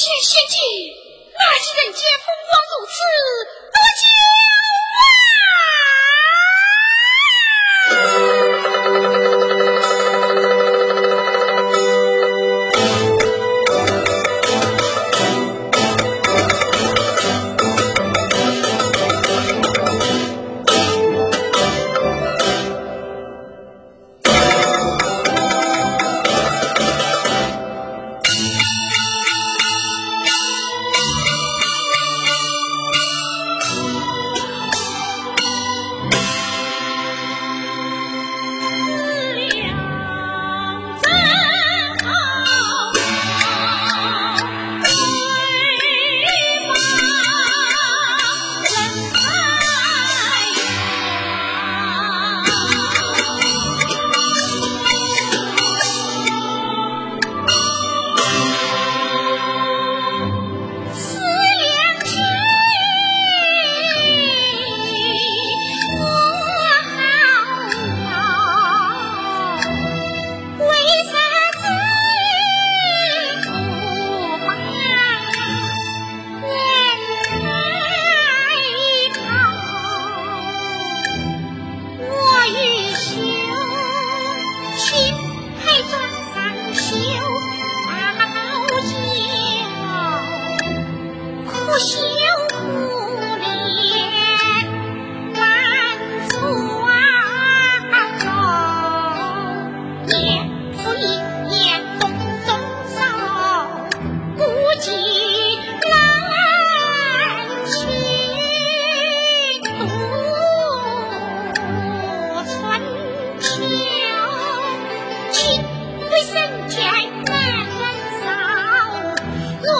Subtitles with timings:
[0.00, 0.58] 仙仙境
[1.38, 2.96] 那是人间风光如此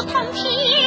[0.03, 0.80] 不平